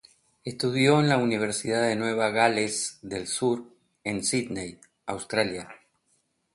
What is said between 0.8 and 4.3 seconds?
en la Universidad de Nueva Gales del Sur, en